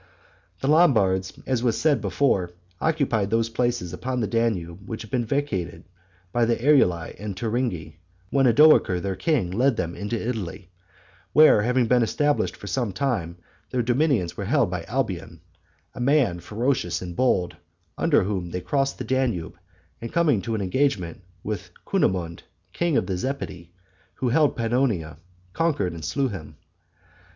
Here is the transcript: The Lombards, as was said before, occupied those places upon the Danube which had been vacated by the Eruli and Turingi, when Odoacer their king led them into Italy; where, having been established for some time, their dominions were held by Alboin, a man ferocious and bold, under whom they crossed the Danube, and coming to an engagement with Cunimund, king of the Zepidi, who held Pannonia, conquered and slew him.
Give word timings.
The 0.61 0.67
Lombards, 0.67 1.39
as 1.45 1.61
was 1.61 1.79
said 1.79 2.01
before, 2.01 2.49
occupied 2.79 3.29
those 3.29 3.49
places 3.49 3.93
upon 3.93 4.19
the 4.19 4.25
Danube 4.25 4.87
which 4.89 5.03
had 5.03 5.11
been 5.11 5.25
vacated 5.27 5.83
by 6.31 6.45
the 6.45 6.55
Eruli 6.55 7.15
and 7.19 7.35
Turingi, 7.37 7.97
when 8.31 8.47
Odoacer 8.47 8.99
their 8.99 9.15
king 9.15 9.51
led 9.51 9.77
them 9.77 9.93
into 9.93 10.19
Italy; 10.19 10.71
where, 11.33 11.61
having 11.61 11.85
been 11.85 12.01
established 12.01 12.55
for 12.57 12.65
some 12.65 12.91
time, 12.91 13.37
their 13.69 13.83
dominions 13.83 14.35
were 14.35 14.45
held 14.45 14.71
by 14.71 14.85
Alboin, 14.85 15.39
a 15.93 15.99
man 15.99 16.39
ferocious 16.39 16.99
and 17.03 17.15
bold, 17.15 17.57
under 17.95 18.23
whom 18.23 18.49
they 18.49 18.59
crossed 18.61 18.97
the 18.97 19.03
Danube, 19.03 19.55
and 20.01 20.11
coming 20.11 20.41
to 20.41 20.55
an 20.55 20.61
engagement 20.61 21.21
with 21.43 21.69
Cunimund, 21.85 22.41
king 22.73 22.97
of 22.97 23.05
the 23.05 23.17
Zepidi, 23.17 23.69
who 24.15 24.29
held 24.29 24.55
Pannonia, 24.55 25.19
conquered 25.53 25.93
and 25.93 26.03
slew 26.03 26.27
him. 26.29 26.55